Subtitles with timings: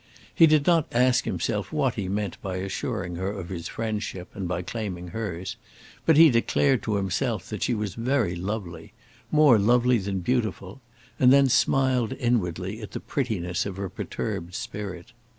[0.33, 4.47] He did not ask himself what he meant by assuring her of his friendship, and
[4.47, 5.57] by claiming hers,
[6.07, 8.93] but he declared to himself that she was very lovely,
[9.31, 10.81] more lovely than beautiful,
[11.19, 15.11] and then smiled inwardly at the prettiness of her perturbed spirit.